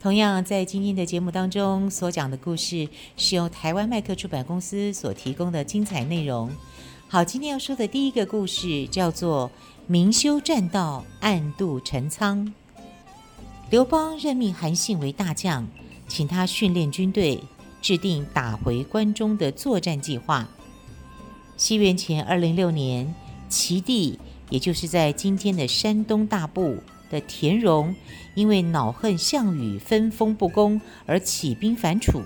[0.00, 6.48] 同样在今天的节目当中所讲的故事，是由台湾麦克出版公司所提供的精彩内容。
[7.08, 9.50] 好，今天要说的第一个故事叫做
[9.88, 12.54] “明修栈道，暗度陈仓”。
[13.70, 15.66] 刘邦任命韩信为大将，
[16.06, 17.42] 请他训练军队，
[17.82, 20.48] 制定打回关中的作战计划。
[21.56, 23.12] 西元前二零六年，
[23.48, 24.16] 齐地，
[24.48, 26.76] 也就是在今天的山东大部。
[27.10, 27.94] 的田荣
[28.34, 32.22] 因为恼恨项羽分封不公而起兵反楚，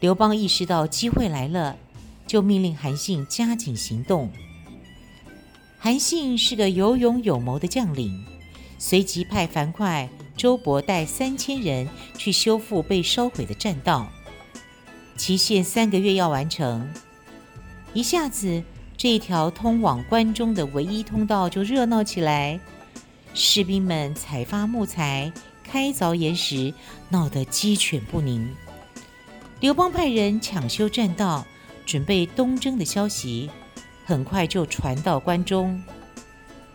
[0.00, 1.76] 刘邦意识到机会来了，
[2.26, 4.30] 就命令韩信加紧行动。
[5.78, 8.24] 韩信是个有勇有谋的将领，
[8.78, 11.86] 随即派樊哙、周勃带三千人
[12.16, 14.06] 去修复被烧毁的栈道，
[15.16, 16.88] 期限三个月要完成。
[17.92, 18.62] 一下子，
[18.96, 22.58] 这一条通往关中的唯一通道就热闹起来。
[23.36, 25.32] 士兵们采伐木材、
[25.64, 26.72] 开凿岩石，
[27.08, 28.48] 闹得鸡犬不宁。
[29.58, 31.44] 刘邦派人抢修栈道，
[31.84, 33.50] 准备东征的消息，
[34.04, 35.82] 很快就传到关中。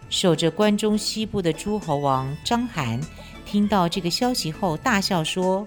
[0.10, 3.02] 守着关中西部的诸侯王章邯
[3.46, 5.66] 听到这个消息后，大笑说：“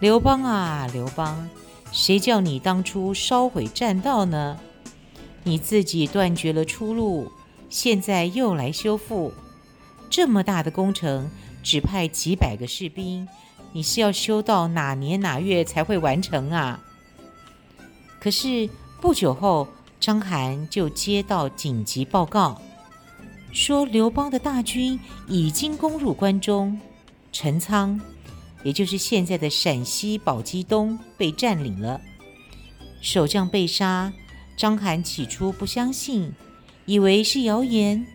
[0.00, 1.48] 刘邦啊，刘邦，
[1.92, 4.58] 谁叫你当初烧毁栈道呢？
[5.44, 7.30] 你自己断绝了出路，
[7.70, 9.32] 现在又来修复。”
[10.12, 11.30] 这么大的工程，
[11.62, 13.26] 只派几百个士兵，
[13.72, 16.78] 你是要修到哪年哪月才会完成啊？
[18.20, 18.68] 可是
[19.00, 19.66] 不久后，
[19.98, 22.60] 章邯就接到紧急报告，
[23.54, 26.78] 说刘邦的大军已经攻入关中，
[27.32, 27.98] 陈仓，
[28.62, 31.98] 也就是现在的陕西宝鸡东被占领了，
[33.00, 34.12] 守将被杀。
[34.58, 36.34] 章邯起初不相信，
[36.84, 38.06] 以为是谣言。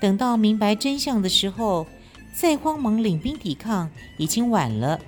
[0.00, 1.86] 等到明白真相的时候，
[2.32, 5.00] 再慌忙领兵抵抗，已经晚了。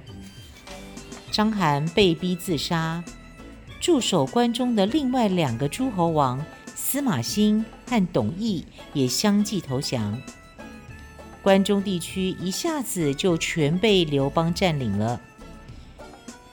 [1.30, 3.04] 章邯被逼自杀，
[3.80, 10.20] 驻守关中的另外两个诸侯王司马欣和董翳也相继投降。
[11.40, 15.20] 关中地区一下子就全被刘邦占领了。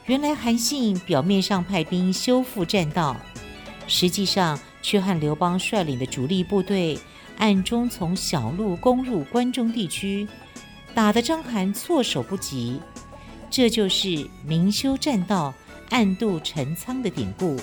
[0.06, 3.18] 原来韩信表面上派兵修复栈道，
[3.88, 7.00] 实际上却和刘邦率领的主力部队。
[7.38, 10.28] 暗中从小路攻入关中地区，
[10.94, 12.80] 打得章邯措手不及。
[13.50, 15.53] 这就是“明修栈道，
[15.90, 17.56] 暗度陈仓”的典故，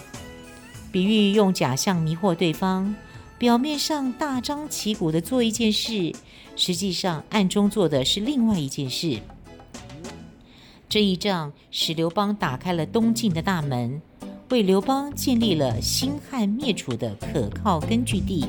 [0.91, 2.95] 比喻用假象迷惑对方，
[3.37, 6.15] 表面上大张旗鼓地做一件事，
[6.57, 9.21] 实际上暗中做的是另外一件事。
[10.89, 14.01] 这一仗使刘邦打开了东进的大门，
[14.51, 18.47] 为刘邦建立了兴汉灭楚的可靠根据地。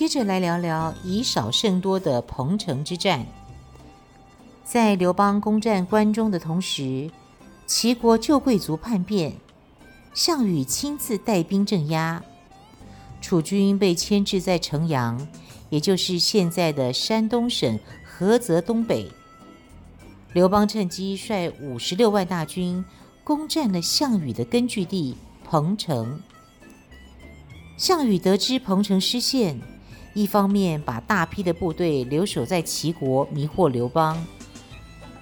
[0.00, 3.26] 接着来聊聊以少胜多的彭城之战。
[4.64, 7.10] 在刘邦攻占关中的同时，
[7.66, 9.34] 齐国旧贵族叛变，
[10.14, 12.24] 项羽亲自带兵镇压，
[13.20, 15.28] 楚军被牵制在城阳，
[15.68, 17.78] 也就是现在的山东省
[18.18, 19.06] 菏泽东北。
[20.32, 22.82] 刘邦趁机率五十六万大军
[23.22, 25.14] 攻占了项羽的根据地
[25.44, 26.22] 彭城。
[27.76, 29.60] 项羽得知彭城失陷。
[30.12, 34.16] 一方面把大批的部队留守在齐国，迷惑刘邦；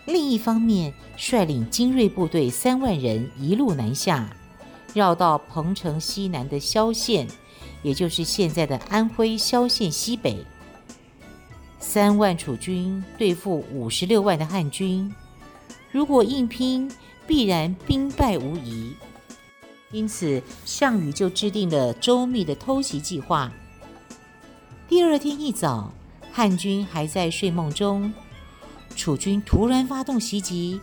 [0.07, 4.35] 另一方面率领精锐部队三万人一路南下，
[4.95, 7.29] 绕到彭城西南的萧县，
[7.83, 10.39] 也就是现在的安徽萧县西北。
[11.79, 15.15] 三万楚军对付五十六万的汉军，
[15.93, 16.91] 如果硬拼，
[17.27, 18.95] 必然兵败无疑。
[19.91, 23.53] 因此，项羽就制定了周密的偷袭计划。
[24.89, 25.93] 第二天一早，
[26.33, 28.11] 汉军还在睡梦中，
[28.97, 30.81] 楚军突然发动袭击，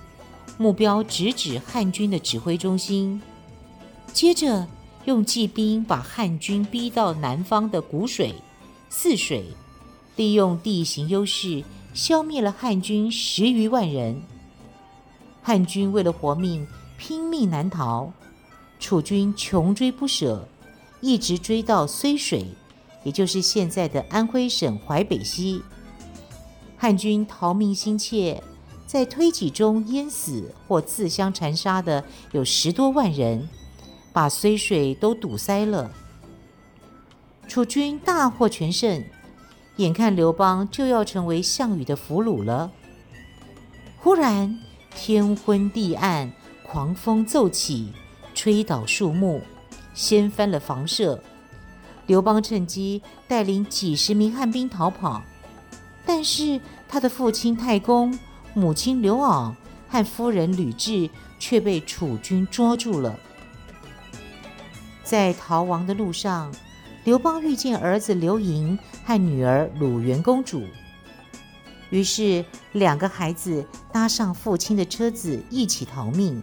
[0.60, 3.20] 目标直指汉军的指挥中心。
[4.14, 4.68] 接着，
[5.06, 8.36] 用骑兵把汉军逼到南方的谷水、
[8.90, 9.44] 泗水，
[10.16, 11.64] 利用地形优势，
[11.96, 14.22] 消灭了汉军十余万人。
[15.42, 16.68] 汉军为了活命，
[17.00, 18.14] 拼命南逃，
[18.80, 20.48] 楚军穷追不舍，
[21.02, 22.46] 一直追到睢水，
[23.06, 25.62] 也就是现在的安徽省淮北西。
[26.76, 28.44] 汉军逃命心切，
[28.86, 32.04] 在推挤中淹死或自相残杀的
[32.34, 33.48] 有十多万人，
[34.12, 35.90] 把睢水都堵塞了。
[37.48, 39.04] 楚军大获全胜，
[39.78, 42.72] 眼看刘邦就要成为项羽的俘虏了，
[44.00, 44.60] 忽然
[44.94, 46.34] 天昏地暗，
[46.68, 47.94] 狂风骤起。
[48.34, 49.42] 吹倒树木，
[49.94, 51.24] 掀翻了房舍。
[52.08, 55.24] 刘邦趁机带领几十名汉兵逃跑，
[56.06, 58.18] 但是他的父亲太公、
[58.54, 59.54] 母亲刘骜
[59.88, 61.10] 和夫人吕雉
[61.40, 63.20] 却被楚军捉住了。
[65.04, 66.54] 在逃亡的路上，
[67.04, 70.64] 刘邦遇见儿子刘盈和女儿鲁元公主，
[71.90, 76.42] 于是两个孩子搭上父亲的车子一起逃命。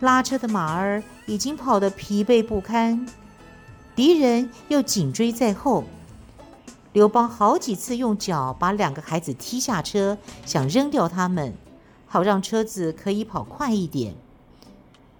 [0.00, 3.04] 拉车的马儿已经跑得疲惫不堪，
[3.98, 5.82] 敌人又紧追在后。
[6.92, 10.16] 刘邦好几次用脚把两个孩子踢下车，
[10.46, 11.52] 想扔掉他们，
[12.06, 14.14] 好让车子可以跑快一点。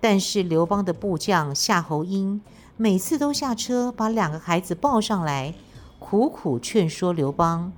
[0.00, 2.40] 但是刘邦的部将夏侯婴
[2.76, 5.54] 每次都下车把两个孩子抱上来，
[5.98, 7.72] 苦苦劝说刘邦，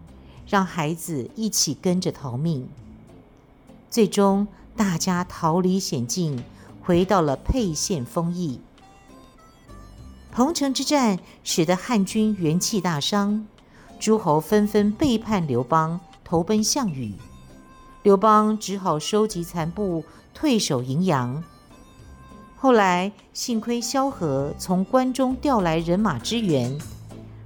[0.47, 2.69] 让孩子一起跟着逃命。
[3.89, 6.45] 最终，大家逃离险境。
[6.83, 8.59] 回到了沛县丰邑。
[10.33, 13.47] 彭城之战使得汉军元气大伤，
[13.99, 17.15] 诸侯纷纷背叛刘邦，投奔项羽。
[18.05, 21.43] 刘邦只好收集残部，退守荥阳。
[22.57, 26.79] 后来幸亏萧何从关中调来人马支援，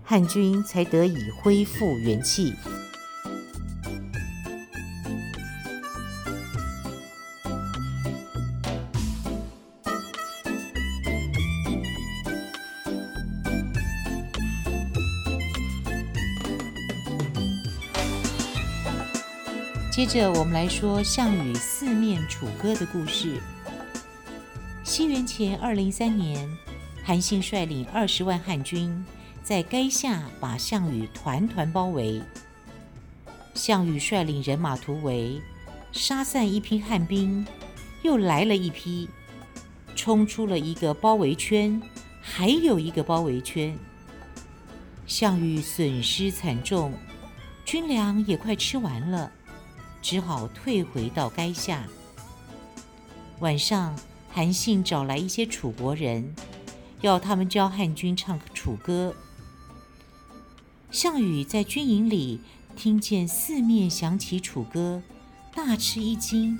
[0.04, 2.52] 汉军才得以恢复元气。
[19.94, 23.41] 接着，我们来说项羽四面楚歌的故事。
[24.82, 26.50] 西元前二零三年，
[27.05, 29.06] 韩信率领二十万汉军
[29.44, 32.20] 在垓下把项羽团团包围。
[33.55, 35.41] 项羽率领人马突围，
[35.93, 37.47] 杀散一批汉兵，
[38.02, 39.08] 又来了一批，
[39.94, 41.81] 冲出了一个包围圈，
[42.20, 43.79] 还有一个包围圈。
[45.06, 46.93] 项羽损失惨重，
[47.64, 49.31] 军粮也快吃完了。
[50.04, 51.82] 只好退回到垓下。
[53.40, 53.98] 晚上，
[54.30, 56.34] 韩信找来一些楚国人，
[57.00, 59.16] 要他们教汉军唱楚歌。
[60.90, 62.38] 项羽在军营里
[62.76, 65.02] 听见四面响起楚歌，
[65.54, 66.58] 大吃一惊，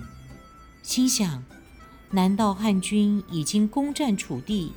[0.83, 1.45] 心想：
[2.13, 4.73] 难道汉军已经攻占楚地？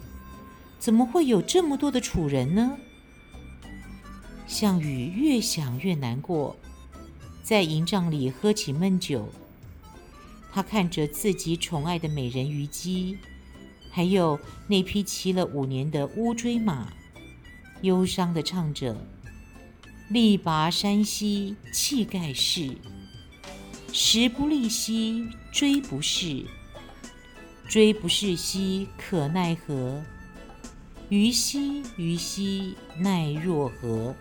[0.77, 2.75] 怎么会有这么多的楚人呢？
[4.45, 6.57] 项羽越想越难过。
[7.47, 9.29] 在营帐里喝起闷酒，
[10.51, 13.17] 他看着自己宠爱的美人虞姬，
[13.89, 16.91] 还有那匹骑了五年的乌骓马，
[17.83, 18.98] 忧伤地唱着
[20.12, 22.75] ：“力拔山兮气盖世，
[23.93, 26.43] 时不利兮骓不逝，
[27.69, 30.03] 骓不逝兮可奈何？
[31.07, 34.13] 虞兮虞兮奈若何？”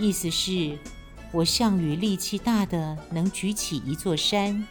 [0.00, 0.78] 意思是。
[1.30, 4.66] 我项羽力气大的能举起一座山，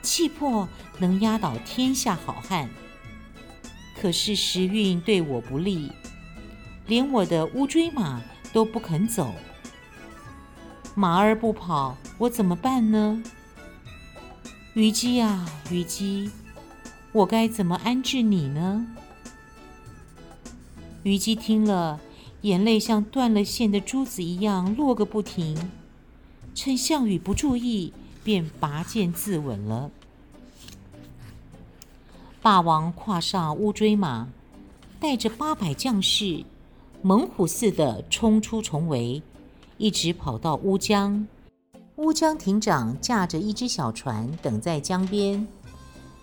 [0.00, 0.68] 气魄
[0.98, 2.68] 能压倒天下好汉。
[4.00, 5.90] 可是时运对我不利，
[6.86, 9.34] 连我的乌骓马都不肯走。
[10.94, 13.22] 马儿不跑，我怎么办呢？
[14.74, 16.30] 虞姬啊，虞姬，
[17.12, 18.86] 我该怎么安置你呢？
[21.02, 22.00] 虞姬听了。
[22.46, 25.72] 眼泪像断了线的珠子一样落个不停，
[26.54, 29.90] 趁项羽不注意，便拔剑自刎了。
[32.40, 34.28] 霸王跨上乌骓马，
[35.00, 36.44] 带着八百将士，
[37.02, 39.20] 猛虎似的冲出重围，
[39.76, 41.26] 一直跑到乌江。
[41.96, 45.48] 乌江亭长驾着一只小船等在江边，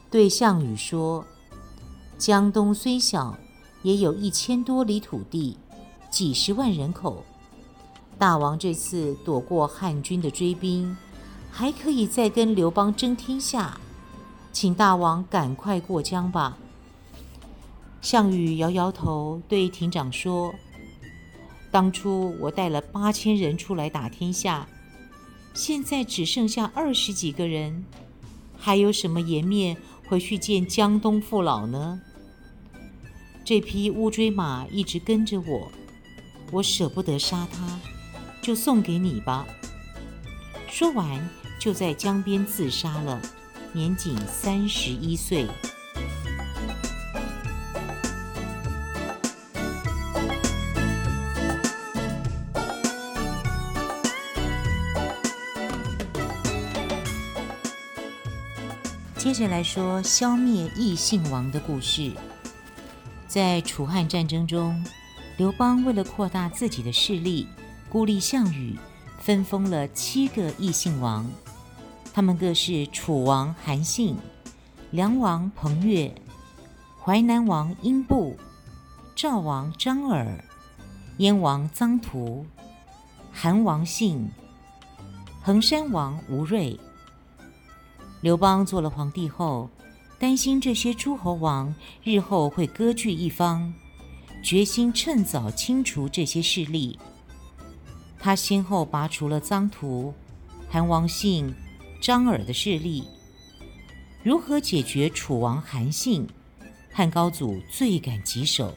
[0.09, 1.25] 对项羽说
[2.17, 3.37] ：“江东虽小，
[3.81, 5.57] 也有一千多里土地。”
[6.13, 7.25] 几十万人口，
[8.19, 10.95] 大王这次躲过汉军的追兵，
[11.49, 13.79] 还可以再跟刘邦争天下，
[14.51, 16.55] 请大王赶快过江吧。
[17.99, 20.53] 项羽摇摇头，对亭长说
[21.73, 24.67] ：“当初我带了八千人出来打天下，
[25.55, 27.85] 现在只剩下二十几个人，
[28.55, 29.75] 还有什么颜面
[30.07, 31.99] 回去见江东父老呢？
[33.43, 35.71] 这匹乌骓马一直跟着我，
[36.53, 37.79] 我舍不得杀他，
[38.39, 39.43] 就送给你吧。”
[40.69, 41.27] 说完，
[41.59, 43.19] 就在江边自杀了，
[43.71, 45.47] 年仅三十一岁。
[59.17, 62.11] 接着来说消灭异姓王的故事。
[63.25, 64.85] 在楚汉战争中，
[65.35, 67.47] 刘邦为了扩大自己的势力，
[67.89, 68.77] 孤立项羽，
[69.19, 71.25] 分封了七个异姓王，
[72.13, 74.15] 他们各是楚王韩信、
[74.91, 76.13] 梁王彭越、
[77.01, 78.37] 淮南王英布、
[79.15, 80.43] 赵王张耳、
[81.17, 82.45] 燕王臧荼、
[83.31, 84.29] 韩王信、
[85.41, 86.77] 衡山王吴芮。
[88.21, 89.67] 刘邦做了皇帝后，
[90.19, 91.73] 担心这些诸侯王
[92.03, 93.73] 日后会割据一方，
[94.43, 96.99] 决心趁早清除这些势力。
[98.19, 100.13] 他先后拔除了臧荼、
[100.69, 101.53] 韩王信、
[102.01, 103.07] 张耳的势力。
[104.21, 106.27] 如何解决楚王韩信？
[106.91, 108.73] 汉高祖最感棘手。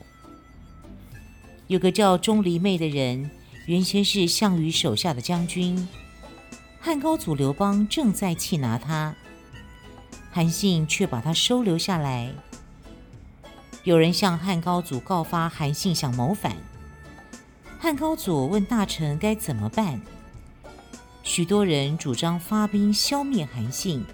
[1.66, 3.30] 有个叫钟离昧的人，
[3.66, 5.86] 原先是项羽手下的将军，
[6.80, 9.14] 汉高祖刘邦正在气拿他。
[10.30, 12.32] 韩信却把他收留下来。
[13.86, 16.56] 有人向汉高祖告发韩信想谋反，
[17.78, 20.02] 汉高祖问大臣该怎么办。
[21.22, 24.04] 许多人主张发兵消灭韩信，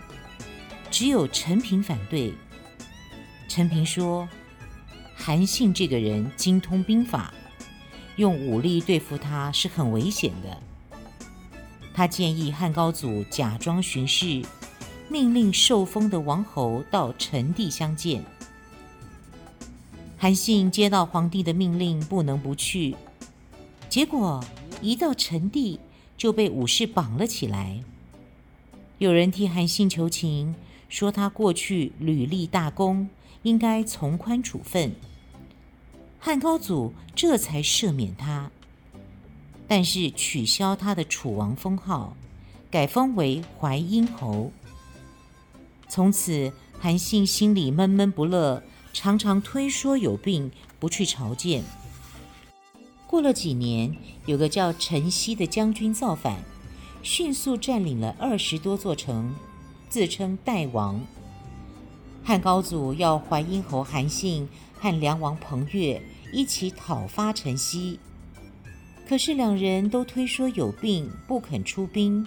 [0.91, 2.35] 只有陈平反对。
[3.49, 4.29] 陈平说
[5.17, 7.33] ：“韩信这个人精通兵法，
[8.17, 10.99] 用武力对付他是很危险的。”
[11.95, 14.45] 他建议汉高祖假装巡视。
[15.09, 18.25] 命令受封的王侯到陈地相见。
[20.23, 22.95] 韩信接到皇帝的命令，不能不去。
[23.89, 24.41] 结果
[24.81, 25.81] 一到陈地，
[26.17, 27.83] 就被武士绑了起来。
[28.99, 30.55] 有人替韩信求情，
[30.89, 33.09] 说他过去屡立大功，
[33.43, 34.93] 应该从宽处分。
[36.21, 38.49] 汉高祖这才赦免他，
[39.67, 42.17] 但是取消他的楚王封号，
[42.71, 44.53] 改封为淮阴侯。
[45.89, 48.63] 从此，韩信心里闷闷不乐，
[48.93, 51.65] 常常推说有病，不去朝见。
[53.07, 53.95] 过了几年，
[54.27, 56.43] 有个叫陈豨的将军造反，
[57.03, 59.35] 迅速占领了二十多座城，
[59.89, 61.01] 自称代王。
[62.25, 66.01] 汉高祖要淮阴侯韩信和梁王彭越
[66.33, 67.99] 一起讨伐陈豨，
[69.09, 72.27] 可是两人都推说有病，不肯出兵。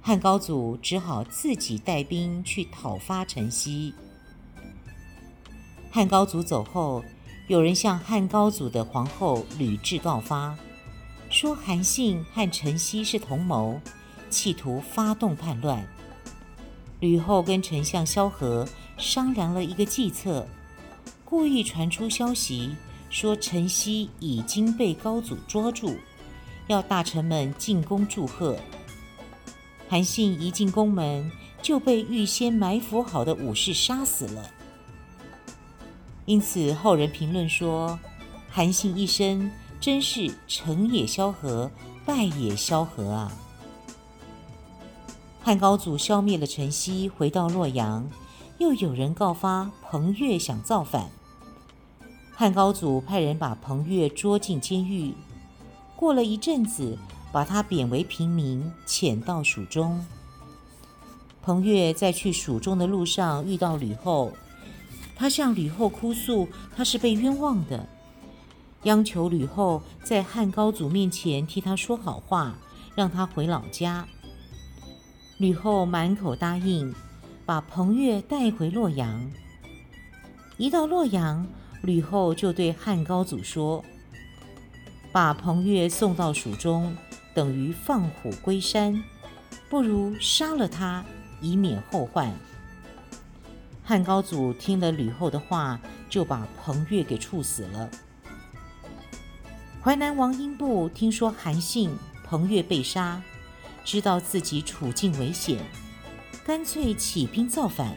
[0.00, 3.92] 汉高祖只好自己带兵去讨伐陈豨。
[5.94, 7.04] 汉高祖走后，
[7.48, 10.56] 有人向汉高祖的皇后吕雉告发，
[11.28, 13.78] 说韩信和陈豨是同谋，
[14.30, 15.86] 企图发动叛乱。
[17.00, 20.48] 吕后跟丞相萧何商量了一个计策，
[21.26, 22.74] 故意传出消息，
[23.10, 25.98] 说陈豨已经被高祖捉住，
[26.68, 28.56] 要大臣们进宫祝贺。
[29.90, 31.30] 韩信一进宫门，
[31.60, 34.50] 就被预先埋伏好的武士杀死了。
[36.24, 37.98] 因此后人评论说，
[38.50, 39.50] 韩信一生
[39.80, 41.70] 真是成也萧何，
[42.04, 43.32] 败也萧何啊！
[45.42, 48.08] 汉高祖消灭了陈豨，回到洛阳，
[48.58, 51.10] 又有人告发彭越想造反。
[52.32, 55.14] 汉高祖派人把彭越捉进监狱，
[55.96, 56.98] 过了一阵子。
[57.32, 60.04] 把他贬为平民，遣到蜀中。
[61.40, 64.30] 彭越在去蜀中的路上遇到吕后，
[65.22, 67.88] 他向吕后哭诉，他是被冤枉的，
[68.82, 72.58] 央求吕后在汉高祖面前替他说好话，
[72.96, 74.04] 让他回老家。
[75.38, 76.92] 吕后满口答应，
[77.46, 79.30] 把彭越带回洛阳。
[80.56, 81.46] 一到洛阳，
[81.82, 83.84] 吕后就对汉高祖说
[85.14, 86.96] ：“把彭越送到蜀中。”
[87.32, 89.00] 等于放虎归山，
[89.70, 91.04] 不如杀了他，
[91.40, 92.28] 以免后患。
[93.84, 97.90] 汉高祖听了吕后的话，就把彭越给处死了。
[99.82, 101.90] 淮南王英布听说韩信、
[102.24, 103.20] 彭越被杀，
[103.84, 105.58] 知道自己处境危险，
[106.44, 107.96] 干脆起兵造反。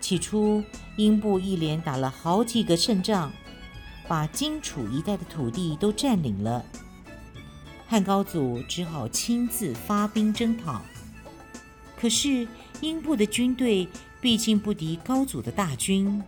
[0.00, 0.62] 起初，
[0.96, 3.32] 英布一连打了好几个胜仗，
[4.06, 6.64] 把荆楚一带的土地都占领了。
[7.88, 10.80] 汉高祖只好亲自发兵征讨，
[12.00, 12.46] 可是
[12.80, 13.88] 英布的军队
[14.22, 16.22] 毕竟不敌高祖的大军，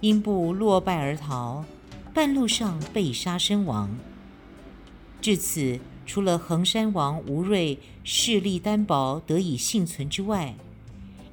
[0.00, 1.64] 英布落败而逃，
[2.14, 3.90] 半路上被杀身亡。
[5.20, 10.54] 至此，除了衡山王吴芮势力单薄得以幸存之外，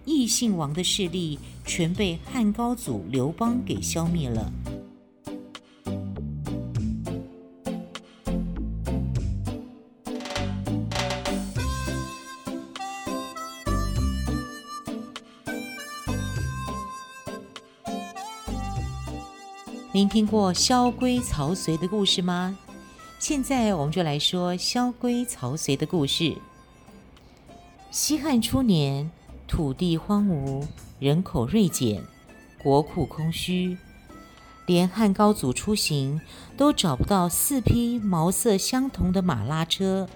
[0.04, 4.52] 异姓王的势力全被汉高祖刘邦给消灭了。
[19.96, 22.60] 您听过萧规曹随的故事吗？
[23.18, 26.36] 现在我们就来说萧规曹随的故事。
[27.92, 29.10] 西汉初年，
[29.48, 30.68] 土地荒芜，
[31.00, 32.04] 人口锐减，
[32.62, 33.78] 国库空虚，
[34.66, 36.20] 连汉高祖出行
[36.58, 40.10] 都找不到四匹毛色相同的马拉车，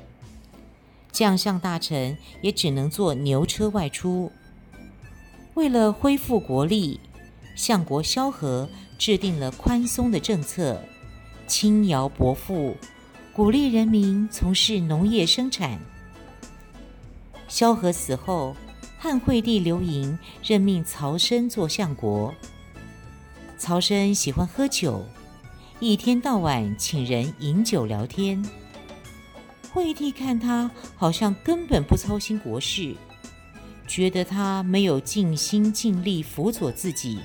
[1.09, 4.33] 将相大臣也只能坐牛车外出。
[5.53, 6.99] 为了恢复国力，
[7.59, 8.69] 相国萧何。
[8.97, 10.83] 制定了宽松的政策，
[11.47, 12.75] 轻徭薄赋，
[13.31, 15.79] 鼓励人民从事农业生产。
[17.47, 18.57] 萧何死后，
[18.97, 22.35] 汉惠帝刘盈任命曹参做相国。
[23.57, 25.05] 曹参喜欢喝酒，
[25.79, 28.45] 一天到晚请人饮酒聊天。
[29.71, 32.93] 惠帝看他好像根本不操心国事，
[33.87, 37.19] 觉得他没有尽心尽力辅佐自己。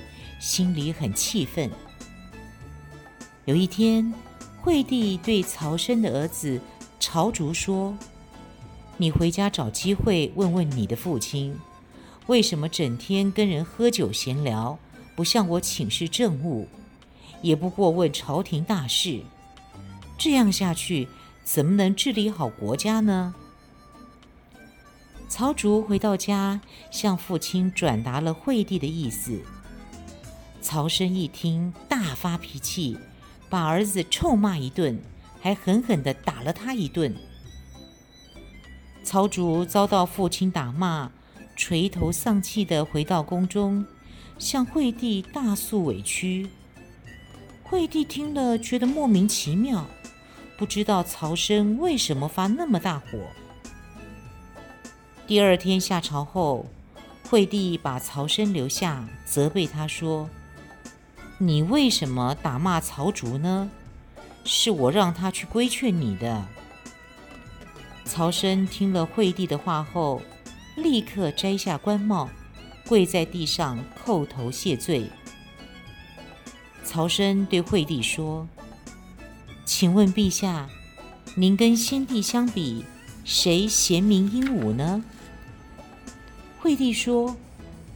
[0.45, 1.71] 心里很气愤。
[3.45, 4.13] 有一天，
[4.61, 6.61] 惠帝对曹参的儿子
[6.99, 7.97] 曹竹说
[8.95, 11.59] ：“你回家找机会问问你的父亲，
[12.27, 14.77] 为什么整天跟人喝酒闲聊，
[15.15, 16.67] 不向我请示政务，
[17.41, 19.21] 也不过问朝廷大事？
[20.15, 21.07] 这样下去，
[21.43, 23.33] 怎么能治理好国家呢？”
[25.27, 29.41] 曹竹回到家，向父亲转达了惠帝的意思。
[30.65, 32.97] 曹参一听，大发脾气，
[33.51, 34.99] 把儿子臭骂一顿，
[35.39, 37.15] 还狠狠地打了他一顿。
[39.03, 41.11] 曹竹遭到父亲打骂，
[41.55, 43.85] 垂头丧气地回到宫中，
[44.39, 46.49] 向惠帝大诉委屈。
[47.61, 49.85] 惠帝听了，觉得莫名其妙，
[50.57, 53.19] 不知道曹参为什么发那么大火。
[55.27, 56.65] 第二天下朝后，
[57.29, 60.27] 惠帝把曹参留下，责备他说。
[61.37, 63.69] 你为什么打骂曹竹呢？
[64.45, 66.45] 是我让他去规劝你的。
[68.05, 70.21] 曹参听了惠帝的话后，
[70.75, 72.29] 立刻摘下官帽，
[72.87, 75.09] 跪在地上叩头谢罪。
[76.83, 78.47] 曹参对惠帝说
[79.65, 80.69] ：“请问陛下，
[81.35, 82.85] 您跟先帝相比，
[83.25, 85.03] 谁贤明英武呢？”
[86.61, 87.35] 惠帝说：“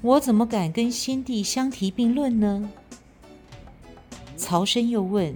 [0.01, 2.69] 我怎么敢跟先帝相提并论呢？”
[4.39, 5.35] 曹参又问：“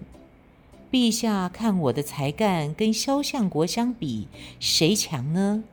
[0.90, 4.30] 陛下看我的才干跟萧相国相比，
[4.62, 5.66] 谁强呢？”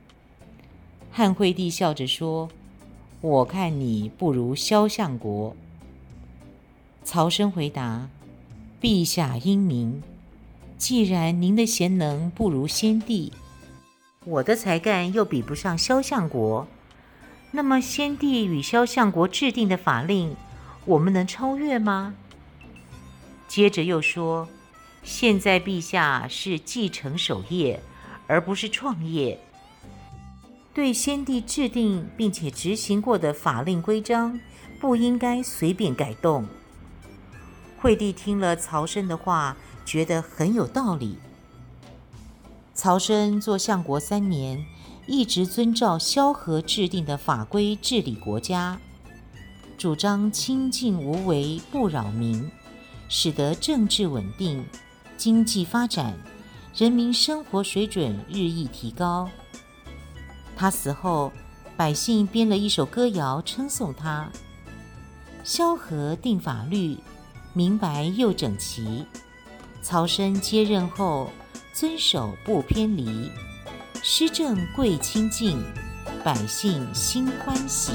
[1.13, 2.49] 汉惠帝笑着说
[3.23, 5.55] ：“我看你不如萧相国。”
[7.05, 8.09] 曹参回答
[8.83, 10.03] ：“陛下英明，
[10.77, 13.33] 既然您的贤能不如先帝，
[14.25, 16.67] 我的才干又比不上萧相国，
[17.53, 20.35] 那么先帝与萧相国制定的法令，
[20.85, 22.17] 我们能超越吗？”
[23.51, 24.47] 接着又说
[25.03, 27.81] ：“现在陛下是继承守业，
[28.29, 29.41] 而不是创业。
[30.73, 34.39] 对先帝制定并且执行过的法令规章，
[34.81, 36.47] 不应该随便改动。”
[37.77, 41.19] 惠帝听了曹参的话，觉得很有道理。
[42.73, 44.65] 曹参做相国三年，
[45.09, 48.79] 一直遵照萧何制定的法规治理国家，
[49.77, 52.49] 主张清静无为，不扰民。
[53.13, 54.65] 使得政治稳定，
[55.17, 56.17] 经济发展，
[56.77, 59.29] 人民生活水准日益提高。
[60.57, 61.33] 他死后，
[61.77, 64.31] 百姓编了一首歌谣称颂他：
[65.43, 66.97] 萧何定法律，
[67.53, 69.05] 明白又整齐；
[69.83, 71.33] 曹参接任后，
[71.75, 73.29] 遵守不偏离，
[74.05, 75.61] 施政贵清静，
[76.23, 77.91] 百姓心欢喜。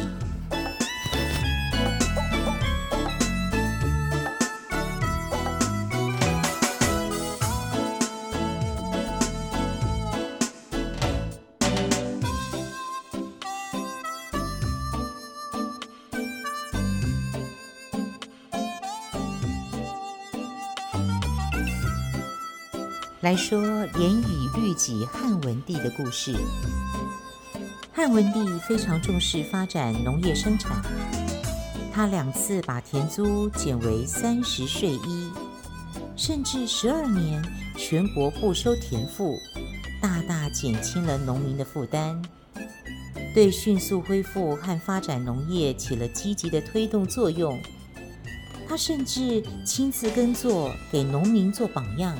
[23.25, 23.59] 来说
[23.97, 26.35] 严以律己汉文帝的故事。
[27.91, 30.79] 汉文帝非常重视发展农业生产，
[31.91, 35.31] 他两次把田租减为三十税一，
[36.15, 37.43] 甚至十二年
[37.75, 39.39] 全国不收田赋，
[39.99, 42.21] 大大减轻了农民的负担，
[43.33, 47.59] 对迅速恢复和发展农业起了积极的推动作用。
[48.69, 52.15] 他甚至亲自耕作，给农民做榜样。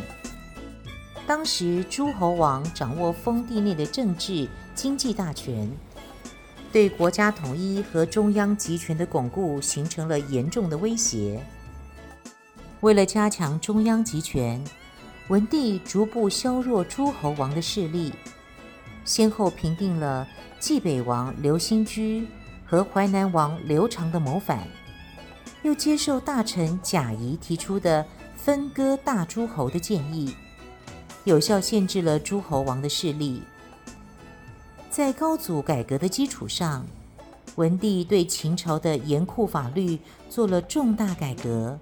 [1.27, 5.67] 当时诸侯王掌握封地内的政治经济大权，
[6.71, 11.43] 对国家统一和中央集权的巩固形成了严重的威胁。
[12.81, 14.63] 为了加强中央集权，
[15.29, 18.13] 文帝逐步削弱诸侯王的势力，
[19.03, 20.27] 先后平定了
[20.59, 22.27] 济北王刘兴居
[22.63, 24.67] 和淮南王刘长的谋反。
[25.63, 30.35] 又接受大臣贾谊提出的分割大诸侯的建议，
[31.25, 33.41] 有效限制了诸侯王的势力。
[34.89, 36.85] 在高祖改革的基础上，
[37.55, 41.77] 文帝对秦朝的严酷法律做了重大改革。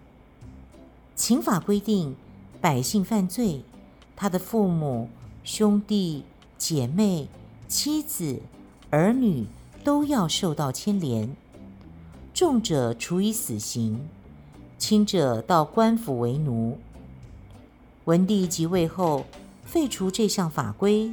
[1.15, 2.15] 秦法规定，
[2.60, 3.63] 百姓犯罪，
[4.15, 5.10] 他的父母、
[5.43, 6.23] 兄弟、
[6.58, 7.27] 姐妹、
[7.67, 8.41] 妻子、
[8.89, 9.45] 儿女
[9.84, 11.36] 都要受到牵连。
[12.34, 14.08] 重者处以死刑，
[14.79, 16.79] 轻者到官府为奴。
[18.05, 19.25] 文帝即位后，
[19.63, 21.11] 废除这项法规，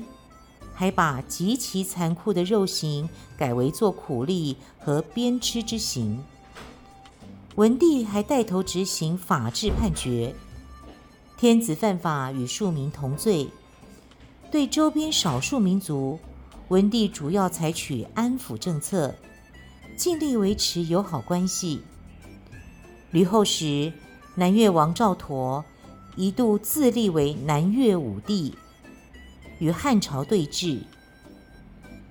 [0.75, 6.23] 还把极其残酷的肉刑改为做苦力和鞭笞之刑。
[7.57, 10.35] 文帝还带头执行法治判决，
[11.37, 13.49] 天子犯法与庶民同罪。
[14.51, 16.19] 对周边少数民族，
[16.69, 19.15] 文帝主要采取安抚政策。
[19.97, 21.83] 尽力维持友好关系。
[23.11, 23.93] 吕后时，
[24.35, 25.63] 南越王赵佗
[26.17, 28.55] 一度自立为南越武帝，
[29.59, 30.81] 与汉朝对峙。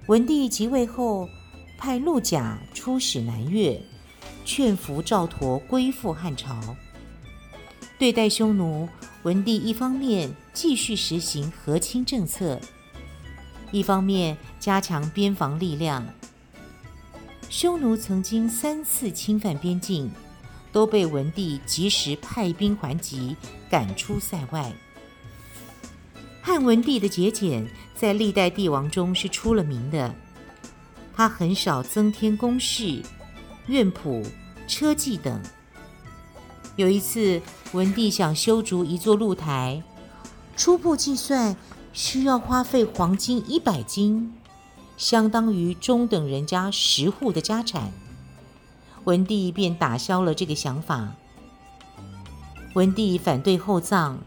[0.07, 1.27] 文帝即位后，
[1.77, 3.79] 派陆贾出使南越，
[4.43, 6.75] 劝服赵佗归附汉朝。
[7.97, 8.87] 对待匈奴，
[9.23, 12.59] 文帝一方面继续实行和亲政策，
[13.71, 16.07] 一方面加强边防力量。
[17.49, 20.09] 匈奴曾经三次侵犯边境，
[20.71, 23.35] 都被文帝及时派兵还击，
[23.69, 24.71] 赶出塞外。
[26.41, 30.13] 汉文帝的节俭在历代帝王中是出了名的，
[31.15, 33.03] 他很少增添宫室、
[33.67, 34.25] 院圃、
[34.67, 35.41] 车骑等。
[36.75, 37.41] 有一次，
[37.73, 39.83] 文帝想修筑一座露台，
[40.55, 41.55] 初步计算
[41.93, 44.33] 需要花费黄金一百斤。
[44.97, 47.91] 相当于中等人家十户的家产，
[49.05, 51.13] 文帝便打消了这个想法。
[52.75, 54.17] 文帝反对厚葬，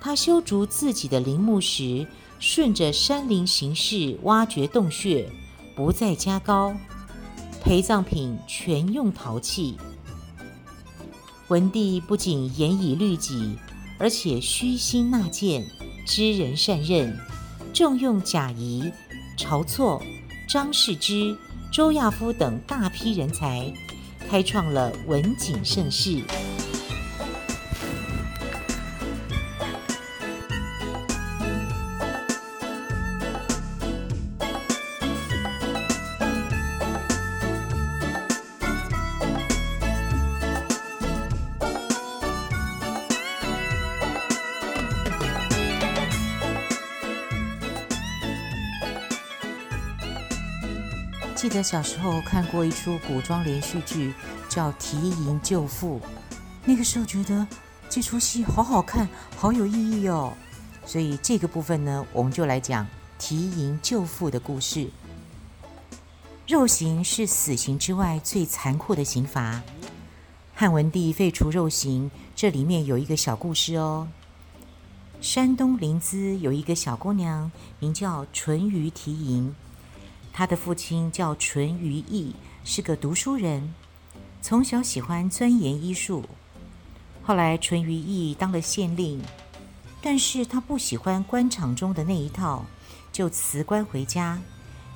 [0.00, 2.06] 他修筑自己的陵墓时，
[2.38, 5.28] 顺着山林形势挖掘洞穴，
[5.74, 6.74] 不再加高，
[7.62, 9.76] 陪葬品全用陶器。
[11.48, 13.56] 文帝不仅严以律己，
[13.98, 15.66] 而且虚心纳谏，
[16.06, 17.18] 知人善任，
[17.74, 18.92] 重用贾谊。
[19.36, 20.00] 晁错、
[20.48, 21.36] 张世之、
[21.72, 23.72] 周亚夫等大批人才，
[24.30, 26.22] 开创了文景盛世。
[51.60, 54.14] 得小时候看过一出古装连续剧，
[54.48, 56.00] 叫《提营救父》，
[56.64, 57.46] 那个时候觉得
[57.86, 60.32] 这出戏好好看，好有意义哦。
[60.86, 62.86] 所以这个部分呢，我们就来讲
[63.18, 64.88] 提营救父的故事。
[66.48, 69.60] 肉刑是死刑之外最残酷的刑罚。
[70.54, 74.08] 汉文帝废除肉刑，这里面有一个小故事哦。
[75.20, 79.54] 山东临淄有一个小姑娘，名叫淳于提营。
[80.32, 83.74] 他的父亲叫淳于意，是个读书人，
[84.40, 86.24] 从小喜欢钻研医术。
[87.22, 89.20] 后来淳于意当了县令，
[90.00, 92.64] 但是他不喜欢官场中的那一套，
[93.12, 94.40] 就辞官回家，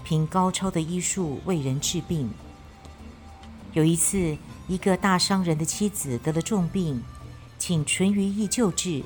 [0.02, 2.30] 凭高超的医术为人治病。
[3.72, 7.02] 有一次，一个大商人的妻子得了重病，
[7.58, 9.02] 请淳于意救治。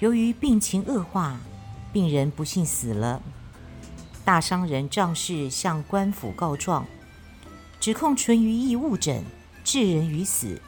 [0.00, 1.40] 由于病情恶化，
[1.92, 3.22] 病人不幸死了。
[4.28, 6.86] 大商人仗势向官府告状，
[7.80, 9.24] 指控淳于意误诊，
[9.64, 10.60] 致人于死。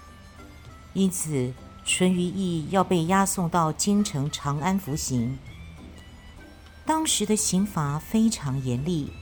[0.94, 1.52] 因此，
[1.84, 5.38] 淳于意要被押送到京城长安服刑。
[6.86, 9.12] 当时的刑罚非常严厉，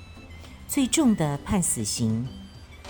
[0.68, 2.24] 最重的判死刑，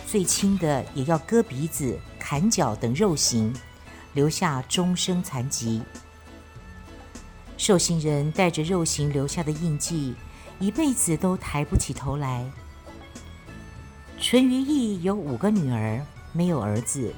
[0.06, 3.54] 最轻的也要割鼻子、砍脚等肉刑，
[4.12, 5.80] 留下终生残疾。
[7.56, 10.14] 受刑人带着肉刑留下的印记，
[10.58, 12.44] 一辈子都抬不起头来。
[14.20, 17.14] 淳于意有五个女儿，没有儿子。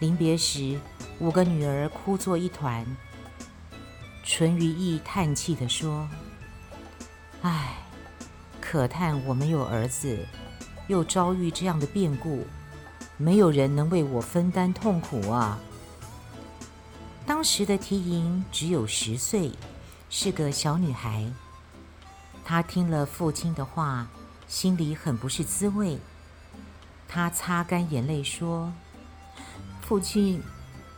[0.00, 0.78] 临别时，
[1.20, 2.84] 五个女儿哭作一团。
[4.24, 6.08] 淳于意叹气地说
[7.42, 7.76] ：“唉，
[8.60, 10.26] 可叹我没有儿子，
[10.88, 12.44] 又遭遇这样的变故，
[13.16, 15.60] 没有人能为我分担痛苦啊。”
[17.24, 19.52] 当时的缇萦只有十岁，
[20.10, 21.24] 是个小女孩。
[22.52, 24.06] 他听了父亲的话，
[24.46, 25.98] 心里很不是滋味。
[27.08, 28.70] 他擦干眼泪说
[29.80, 30.42] ：“父亲，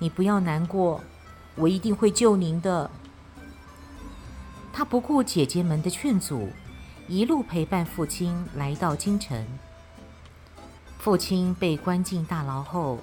[0.00, 1.00] 你不要难过，
[1.54, 2.90] 我一定会救您的。”
[4.74, 6.48] 他不顾姐姐们的劝阻，
[7.06, 9.46] 一路陪伴父亲来到京城。
[10.98, 12.98] 父亲被关进大牢后，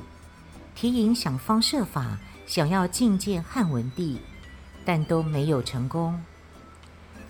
[0.75, 2.17] 缇萦想方设法。
[2.45, 4.19] 想要觐见汉文帝，
[4.83, 6.21] 但都没有成功。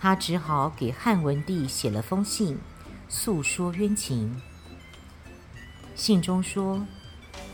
[0.02, 2.58] 他只好给汉文帝写了封信，
[3.08, 4.42] 诉说冤情。
[5.96, 6.84] 信中说：“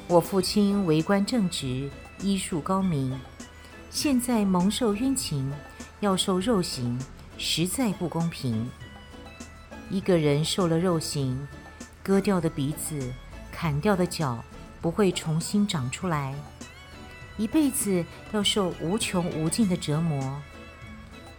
[0.08, 3.20] 我父亲为官正直，医术高明，
[3.90, 5.52] 现在蒙受冤情，
[6.00, 6.98] 要受肉刑，
[7.38, 8.70] 实在不公平。
[9.90, 11.46] 一个人受了肉刑，
[12.02, 13.12] 割掉的鼻子、
[13.52, 14.42] 砍掉的脚，
[14.82, 16.34] 不会重新长出来。”
[17.38, 20.42] 一辈子要受无穷无尽的折磨，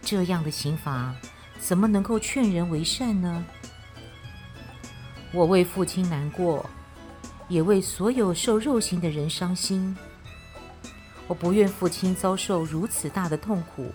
[0.01, 1.13] 这样的刑罚
[1.59, 3.45] 怎么能够劝人为善呢？
[5.31, 6.67] 我为父亲难过，
[7.47, 9.95] 也为所有受肉刑的人伤心。
[11.27, 13.91] 我不愿父亲遭受如此大的痛苦，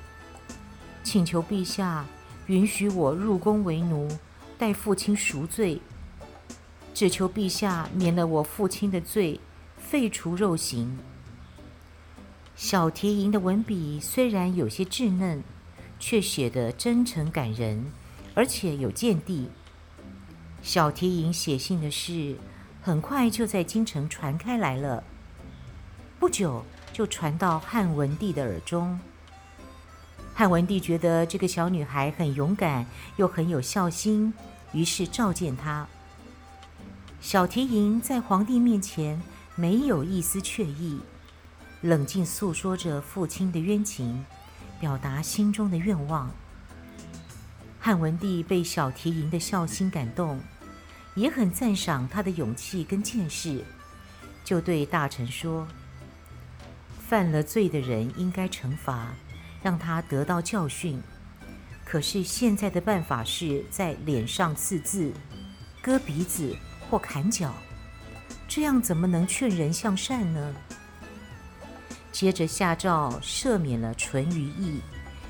[1.02, 2.04] 请求陛下
[2.46, 4.08] 允许我入宫为奴，
[4.56, 5.80] 代父亲赎罪。
[6.92, 9.40] 只求陛下免了我父亲的罪，
[9.76, 10.96] 废除肉刑。
[12.54, 15.42] 小提银的文笔虽然有些稚嫩，
[15.98, 17.92] 却写得真诚感人，
[18.34, 19.48] 而且有见地。
[20.62, 22.36] 小缇萦写信的事，
[22.82, 25.04] 很快就在京城传开来了，
[26.18, 28.98] 不久就传到汉文帝的耳中。
[30.34, 34.34] 汉文帝觉得这个小女孩很勇敢，又很有孝心，
[34.72, 35.86] 于是召见她。
[37.20, 39.22] 小缇萦在皇帝面前
[39.54, 40.98] 没有一丝怯意。
[41.82, 44.24] 冷静诉说着父亲的冤情，
[44.80, 46.30] 表达心中的愿望。
[47.80, 50.40] 汉文帝被小缇萦的孝心感动，
[51.14, 53.62] 也很赞赏他的勇气跟见识，
[54.42, 55.68] 就对大臣说
[57.06, 59.14] ：“犯了罪的人应该惩罚，
[59.62, 61.02] 让他得到教训。
[61.84, 65.12] 可是现在的办法是在脸上刺字、
[65.82, 66.56] 割鼻子
[66.88, 67.52] 或砍脚，
[68.48, 70.54] 这样怎么能劝人向善呢？”
[72.14, 74.80] 接着下诏赦免了淳于意，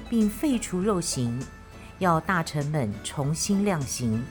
[0.06, 1.42] 并废除肉刑，
[1.98, 4.22] 要大臣们重新量刑。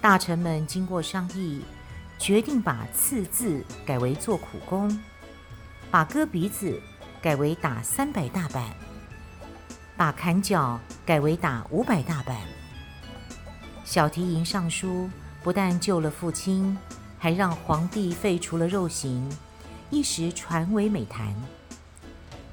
[0.00, 1.60] 大臣们经过商议，
[2.18, 4.98] 决定把刺字改为做苦工，
[5.90, 6.80] 把割鼻子
[7.20, 8.74] 改为打三百大板，
[9.94, 12.34] 把砍脚改为打五百大板。
[13.84, 15.10] 小缇萦上书，
[15.42, 16.74] 不但救了父亲，
[17.18, 19.30] 还让皇帝废除了肉刑。
[19.92, 21.36] 一时传为美谈。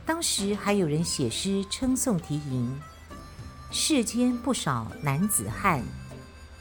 [0.05, 2.69] 当时还有人写诗称颂题吟
[3.71, 5.81] ：“世间不少男子汉，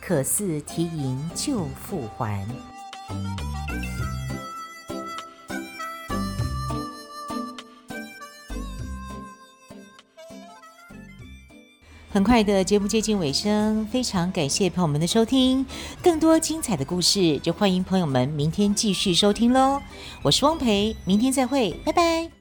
[0.00, 2.46] 可似题吟旧复还。”
[12.18, 15.64] 很快的节目接近尾声，非常感谢朋友们的收听。
[16.02, 19.80] 更多精彩的故事，就欢迎朋友们明天继续收听喽。
[20.22, 22.37] 我是汪培，明天再会，拜拜。